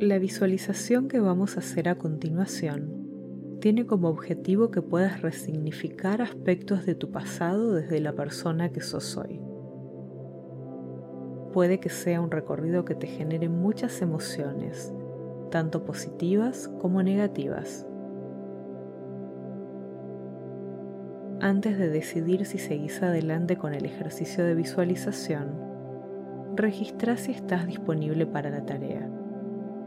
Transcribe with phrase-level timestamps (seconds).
[0.00, 6.86] La visualización que vamos a hacer a continuación tiene como objetivo que puedas resignificar aspectos
[6.86, 9.40] de tu pasado desde la persona que sos hoy.
[11.52, 14.94] Puede que sea un recorrido que te genere muchas emociones,
[15.50, 17.84] tanto positivas como negativas.
[21.40, 25.60] Antes de decidir si seguís adelante con el ejercicio de visualización,
[26.54, 29.10] registra si estás disponible para la tarea,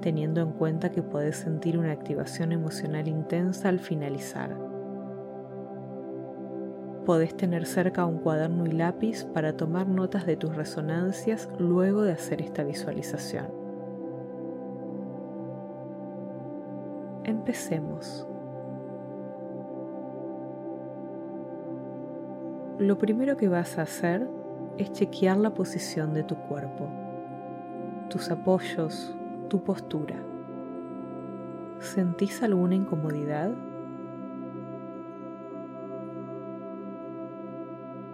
[0.00, 4.56] teniendo en cuenta que puedes sentir una activación emocional intensa al finalizar.
[7.04, 12.12] Podés tener cerca un cuaderno y lápiz para tomar notas de tus resonancias luego de
[12.12, 13.46] hacer esta visualización.
[17.24, 18.26] Empecemos.
[22.78, 24.28] lo primero que vas a hacer
[24.76, 26.88] es chequear la posición de tu cuerpo,
[28.10, 29.16] tus apoyos,
[29.48, 30.16] tu postura.
[31.78, 33.50] ¿Sentís alguna incomodidad?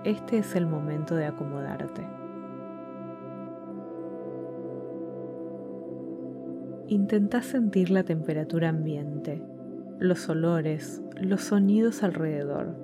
[0.04, 2.06] Este es el momento de acomodarte.
[6.88, 9.42] Intenta sentir la temperatura ambiente,
[9.98, 12.82] los olores, los sonidos alrededor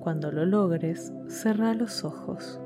[0.00, 2.60] cuando lo logres, cerra los ojos.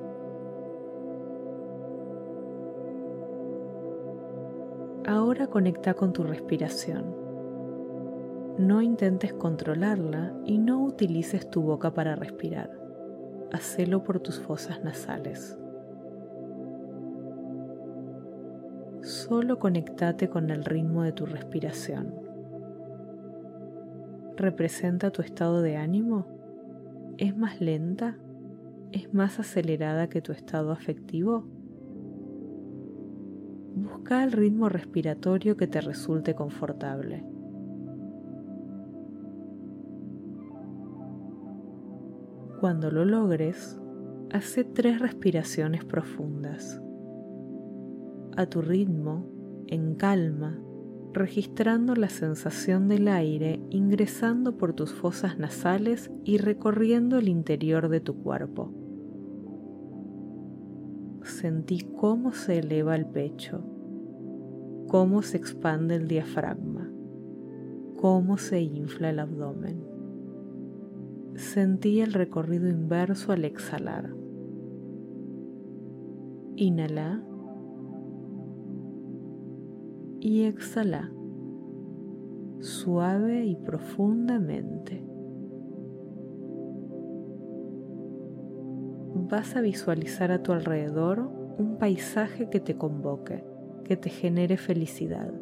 [5.55, 7.15] Conecta con tu respiración.
[8.59, 12.77] No intentes controlarla y no utilices tu boca para respirar.
[13.53, 15.57] Hacelo por tus fosas nasales.
[19.03, 22.13] Solo conectate con el ritmo de tu respiración.
[24.37, 26.27] ¿Representa tu estado de ánimo?
[27.17, 28.19] es más lenta?
[28.91, 31.45] ¿Es más acelerada que tu estado afectivo?
[33.77, 37.25] Busca el ritmo respiratorio que te resulte confortable.
[42.61, 43.81] Cuando lo logres,
[44.33, 46.81] hace tres respiraciones profundas.
[48.37, 49.27] A tu ritmo,
[49.67, 50.57] en calma,
[51.13, 58.01] registrando la sensación del aire ingresando por tus fosas nasales y recorriendo el interior de
[58.01, 58.84] tu cuerpo.
[61.25, 63.65] Sentí cómo se eleva el pecho,
[64.89, 66.91] cómo se expande el diafragma,
[67.97, 69.83] cómo se infla el abdomen.
[71.35, 74.15] Sentí el recorrido inverso al exhalar.
[76.57, 77.25] Inhala
[80.21, 81.11] y exhala
[82.61, 85.14] suave y profundamente.
[89.29, 93.45] Vas a visualizar a tu alrededor un paisaje que te convoque,
[93.85, 95.33] que te genere felicidad.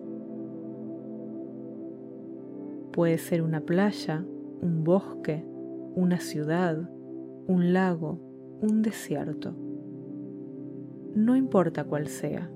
[2.93, 4.25] Puede ser una playa,
[4.61, 5.45] un bosque,
[5.95, 6.89] una ciudad,
[7.47, 8.21] un lago,
[8.61, 9.55] un desierto.
[11.15, 12.51] No importa cuál sea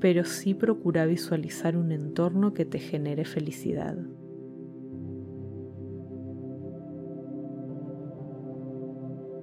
[0.00, 3.96] pero sí procura visualizar un entorno que te genere felicidad.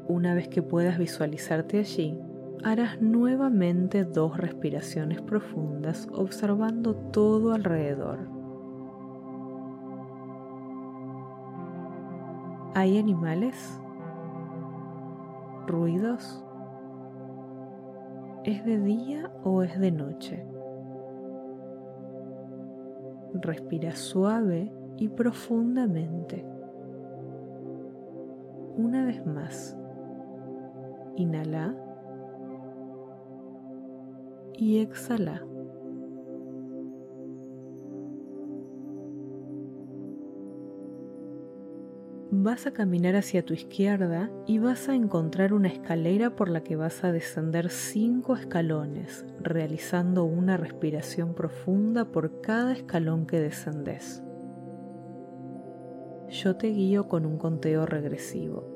[0.08, 2.20] Una vez que puedas visualizarte allí,
[2.64, 8.20] harás nuevamente dos respiraciones profundas observando todo alrededor.
[12.76, 13.82] ¿Hay animales?
[15.66, 16.44] ¿Ruidos?
[18.44, 20.46] ¿Es de día o es de noche?
[23.34, 26.46] Respira suave y profundamente.
[28.78, 29.78] Una vez más.
[31.16, 31.76] Inhala
[34.58, 35.46] y exhala.
[42.46, 46.76] vas a caminar hacia tu izquierda y vas a encontrar una escalera por la que
[46.76, 54.22] vas a descender cinco escalones, realizando una respiración profunda por cada escalón que descendes.
[56.29, 58.75] Yo te guío con un conteo regresivo.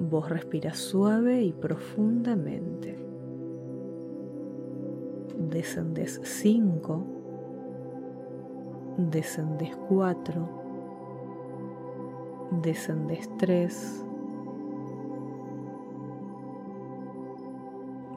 [0.00, 2.98] Vos respiras suave y profundamente.
[5.36, 7.02] Descendes 5,
[8.96, 10.48] descendes 4,
[12.62, 14.04] descendes 3,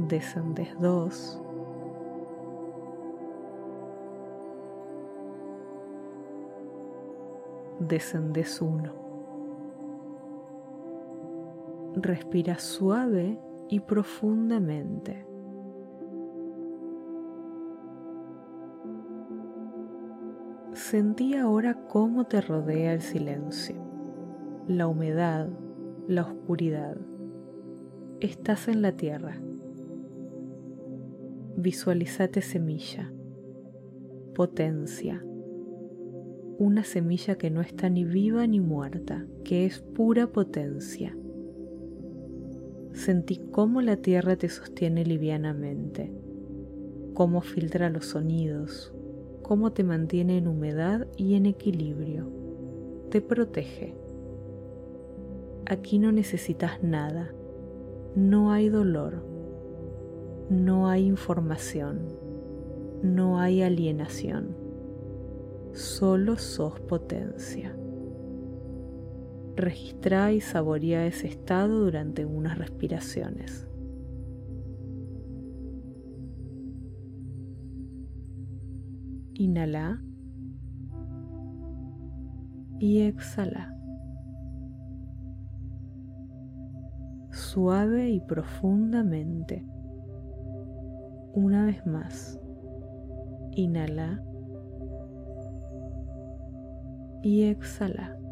[0.07, 1.41] descendes 2,
[7.79, 9.02] descendes 1.
[12.03, 13.39] Respira suave
[13.69, 15.25] y profundamente.
[20.73, 23.77] Sentí ahora cómo te rodea el silencio,
[24.67, 25.47] la humedad,
[26.09, 26.97] la oscuridad.
[28.19, 29.37] Estás en la tierra.
[31.55, 33.13] Visualizate semilla,
[34.35, 35.23] potencia,
[36.57, 41.15] una semilla que no está ni viva ni muerta, que es pura potencia.
[42.93, 46.13] Sentí cómo la tierra te sostiene livianamente,
[47.15, 48.93] cómo filtra los sonidos,
[49.41, 52.29] cómo te mantiene en humedad y en equilibrio,
[53.09, 53.95] te protege.
[55.65, 57.33] Aquí no necesitas nada,
[58.15, 59.25] no hay dolor,
[60.49, 62.07] no hay información,
[63.01, 64.55] no hay alienación,
[65.73, 67.75] solo sos potencia.
[69.55, 73.67] Registra y saborea ese estado durante unas respiraciones.
[79.35, 80.01] Inhala
[82.79, 83.75] y exhala.
[87.31, 89.65] Suave y profundamente.
[91.33, 92.39] Una vez más.
[93.51, 94.23] Inhala
[97.21, 98.22] y exhala.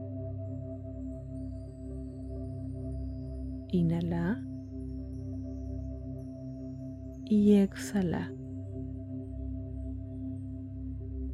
[3.72, 4.44] Inhala
[7.26, 8.34] y exhala.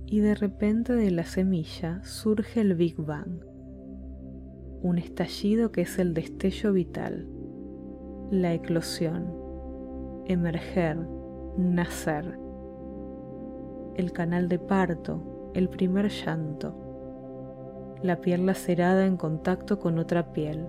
[0.06, 3.44] Y de repente de la semilla surge el Big Bang,
[4.84, 7.28] un estallido que es el destello vital,
[8.30, 9.34] la eclosión,
[10.28, 10.98] emerger,
[11.58, 12.38] nacer,
[13.96, 20.68] el canal de parto, el primer llanto, la piel lacerada en contacto con otra piel,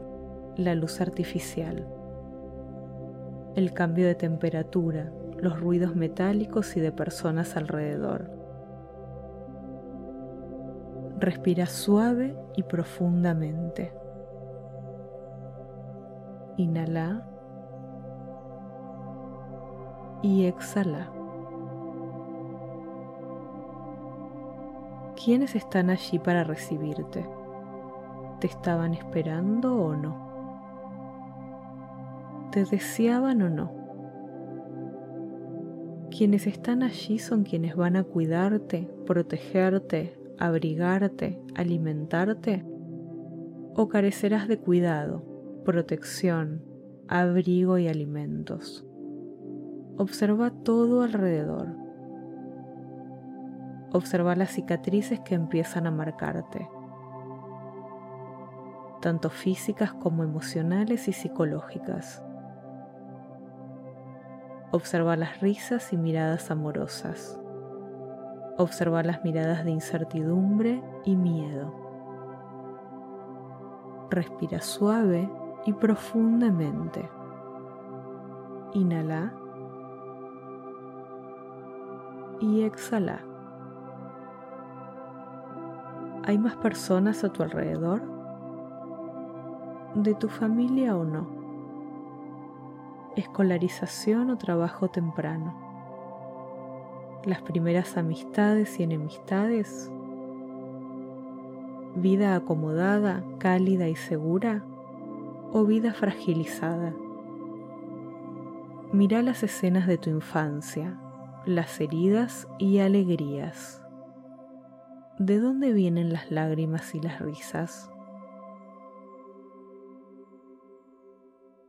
[0.59, 1.87] la luz artificial,
[3.55, 8.29] el cambio de temperatura, los ruidos metálicos y de personas alrededor.
[11.21, 13.93] Respira suave y profundamente.
[16.57, 17.25] Inhala
[20.23, 21.13] y exhala.
[25.25, 27.29] ¿Quiénes están allí para recibirte?
[28.41, 30.28] ¿Te estaban esperando o no?
[32.51, 33.79] Te deseaban o no.
[36.11, 42.65] Quienes están allí son quienes van a cuidarte, protegerte, abrigarte, alimentarte,
[43.75, 45.23] o carecerás de cuidado,
[45.65, 46.63] protección,
[47.07, 48.85] abrigo y alimentos.
[49.97, 51.69] Observa todo alrededor.
[53.93, 56.69] Observa las cicatrices que empiezan a marcarte,
[59.01, 62.23] tanto físicas como emocionales y psicológicas.
[64.71, 67.41] Observa las risas y miradas amorosas.
[68.59, 71.73] Observa las miradas de incertidumbre y miedo.
[74.11, 75.31] Respira suave
[75.65, 77.09] y profundamente.
[78.75, 79.33] Inhala
[82.41, 83.21] y exhala.
[86.27, 88.03] ¿Hay más personas a tu alrededor?
[89.95, 91.38] ¿De tu familia o no?
[93.19, 95.55] Escolarización o trabajo temprano,
[97.25, 99.91] las primeras amistades y enemistades,
[101.97, 104.65] vida acomodada, cálida y segura
[105.53, 106.95] o vida fragilizada.
[108.93, 110.99] Mira las escenas de tu infancia,
[111.45, 113.83] las heridas y alegrías.
[115.19, 117.91] ¿De dónde vienen las lágrimas y las risas?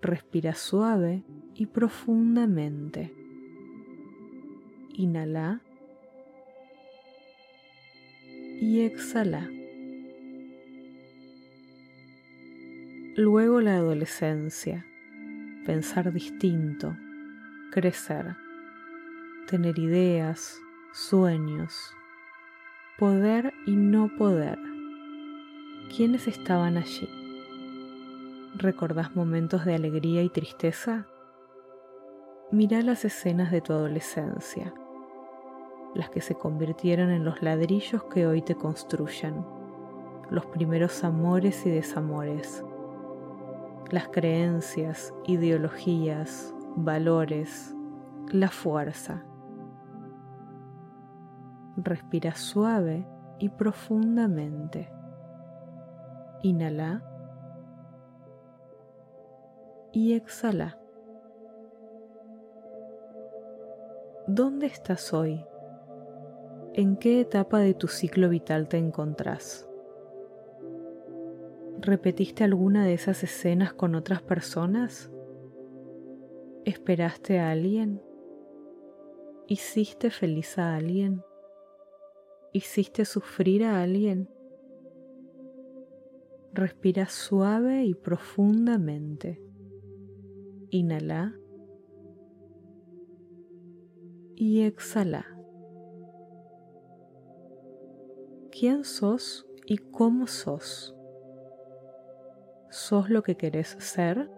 [0.01, 1.23] Respira suave
[1.55, 3.13] y profundamente.
[4.93, 5.61] Inhala
[8.61, 9.49] y exhala.
[13.17, 14.85] Luego la adolescencia,
[15.65, 16.95] pensar distinto,
[17.71, 18.37] crecer,
[19.47, 20.57] tener ideas,
[20.93, 21.93] sueños,
[22.97, 24.57] poder y no poder.
[25.93, 27.18] ¿Quiénes estaban allí?
[28.55, 31.05] ¿Recordás momentos de alegría y tristeza?
[32.51, 34.73] Mira las escenas de tu adolescencia,
[35.93, 39.45] las que se convirtieron en los ladrillos que hoy te construyen,
[40.31, 42.65] los primeros amores y desamores,
[43.91, 47.75] las creencias, ideologías, valores,
[48.31, 49.23] la fuerza.
[51.77, 54.91] Respira suave y profundamente.
[56.41, 57.03] Inhala
[59.91, 60.79] y exhala.
[64.27, 65.43] ¿Dónde estás hoy?
[66.73, 69.67] ¿En qué etapa de tu ciclo vital te encontrás?
[71.79, 75.09] ¿Repetiste alguna de esas escenas con otras personas?
[76.65, 78.03] ¿Esperaste a alguien?
[79.47, 81.23] ¿Hiciste feliz a alguien?
[82.53, 84.29] ¿Hiciste sufrir a alguien?
[86.53, 89.48] Respira suave y profundamente.
[90.71, 91.33] Inhala
[94.35, 95.25] y exhala.
[98.51, 100.95] ¿Quién sos y cómo sos?
[102.69, 104.29] ¿Sos lo que querés ser?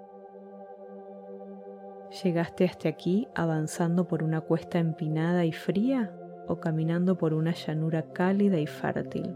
[2.23, 6.15] ¿Llegaste hasta aquí avanzando por una cuesta empinada y fría
[6.47, 9.35] o caminando por una llanura cálida y fértil?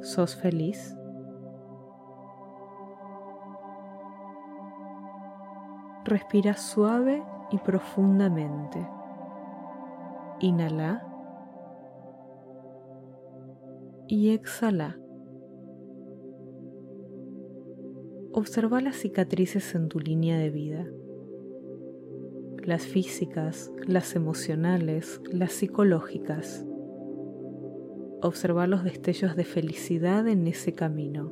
[0.00, 0.97] ¿Sos feliz?
[6.08, 8.78] Respira suave y profundamente.
[10.40, 11.06] Inhala
[14.06, 14.98] y exhala.
[18.32, 20.86] Observa las cicatrices en tu línea de vida.
[22.64, 26.64] Las físicas, las emocionales, las psicológicas.
[28.22, 31.30] Observa los destellos de felicidad en ese camino.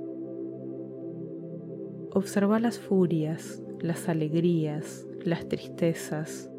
[2.12, 6.50] Observa las furias, las alegrías, las tristezas,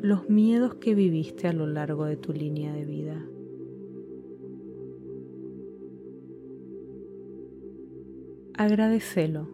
[0.00, 3.26] los miedos que viviste a lo largo de tu línea de vida.
[8.54, 9.48] Agradecelo.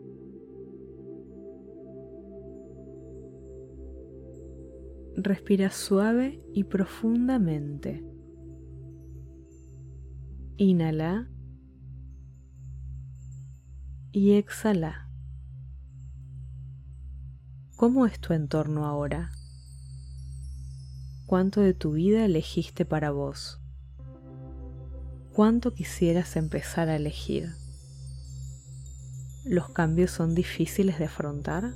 [5.17, 8.05] Respira suave y profundamente.
[10.57, 11.29] Inhala
[14.13, 15.12] y exhala.
[17.83, 19.33] ¿Cómo es tu entorno ahora?
[21.27, 23.59] ¿Cuánto de tu vida elegiste para vos?
[25.33, 27.57] ¿Cuánto quisieras empezar a elegir?
[29.45, 31.75] ¿Los cambios son difíciles de afrontar?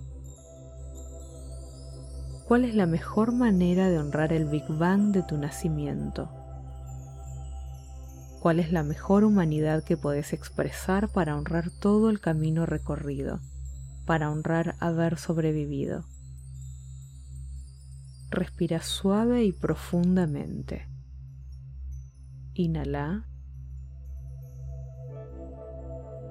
[2.46, 6.30] ¿Cuál es la mejor manera de honrar el Big Bang de tu nacimiento?
[8.38, 13.40] ¿Cuál es la mejor humanidad que puedes expresar para honrar todo el camino recorrido?
[14.06, 16.04] Para honrar haber sobrevivido.
[18.30, 20.88] Respira suave y profundamente.
[22.54, 23.26] Inhala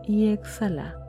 [0.08, 1.02] y exhala.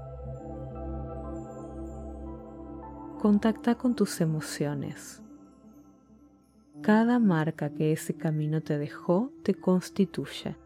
[3.20, 5.22] Contacta con tus emociones.
[6.82, 10.56] Cada marca que ese camino te dejó te constituye.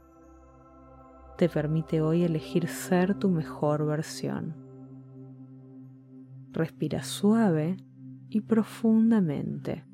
[1.39, 4.70] Te permite hoy elegir ser tu mejor versión.
[6.53, 7.77] Respira suave
[8.29, 9.85] y profundamente.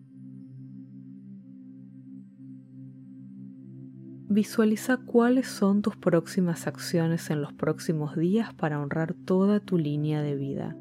[4.28, 10.20] Visualiza cuáles son tus próximas acciones en los próximos días para honrar toda tu línea
[10.20, 10.76] de vida.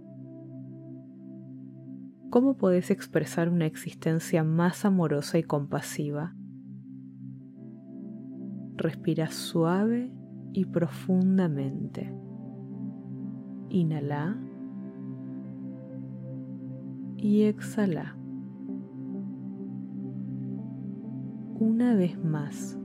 [2.30, 6.36] ¿Cómo puedes expresar una existencia más amorosa y compasiva?
[8.76, 10.12] Respira suave
[10.52, 12.14] y profundamente.
[13.70, 14.38] Inhala
[17.18, 18.16] y exhala.
[21.60, 22.78] Una vez más.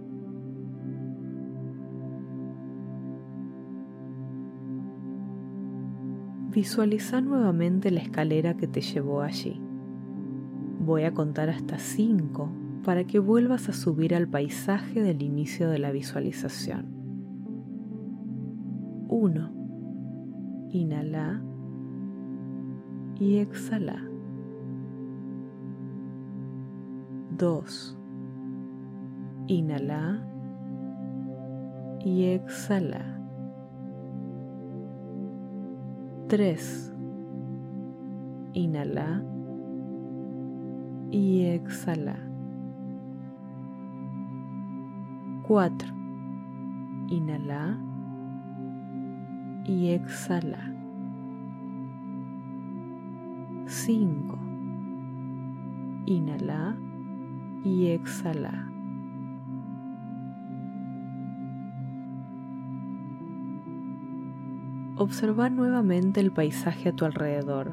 [6.50, 9.60] Visualiza nuevamente la escalera que te llevó allí.
[10.80, 12.50] Voy a contar hasta 5
[12.84, 16.86] para que vuelvas a subir al paisaje del inicio de la visualización.
[19.08, 19.52] 1.
[20.70, 21.42] Inhala
[23.18, 24.09] y exhala.
[27.40, 27.96] 2.
[29.46, 30.22] Inhala
[32.04, 33.18] y exhala.
[36.28, 36.94] 3.
[38.52, 39.24] Inhala
[41.10, 42.18] y exhala.
[45.48, 45.88] 4.
[47.08, 47.80] Inhala
[49.64, 50.74] y exhala.
[53.64, 54.38] 5.
[56.04, 56.76] Inhala
[57.64, 58.66] y exhala.
[64.96, 67.72] Observa nuevamente el paisaje a tu alrededor.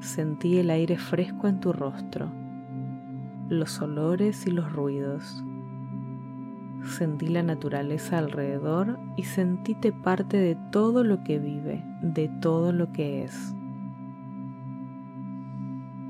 [0.00, 2.28] Sentí el aire fresco en tu rostro,
[3.48, 5.44] los olores y los ruidos.
[6.82, 12.92] Sentí la naturaleza alrededor y sentíte parte de todo lo que vive, de todo lo
[12.92, 13.54] que es.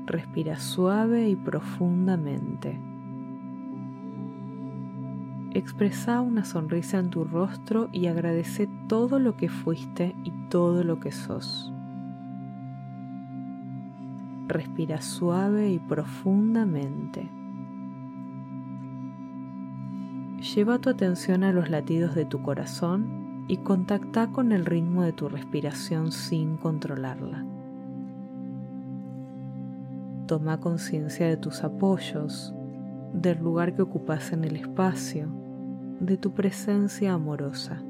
[0.05, 2.79] Respira suave y profundamente.
[5.55, 10.99] expresa una sonrisa en tu rostro y agradece todo lo que fuiste y todo lo
[10.99, 11.71] que sos.
[14.47, 17.29] Respira suave y profundamente.
[20.53, 25.13] Lleva tu atención a los latidos de tu corazón y contacta con el ritmo de
[25.13, 27.54] tu respiración sin controlarla.
[30.27, 32.53] Toma conciencia de tus apoyos,
[33.13, 35.29] del lugar que ocupas en el espacio
[35.99, 37.81] de tu presencia amorosa.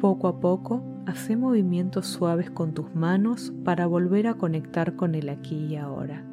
[0.00, 5.28] Poco a poco, hace movimientos suaves con tus manos para volver a conectar con el
[5.28, 6.24] aquí y ahora.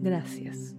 [0.00, 0.76] Gracias.